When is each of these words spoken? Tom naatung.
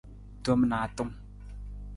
Tom 0.43 0.59
naatung. 0.71 1.13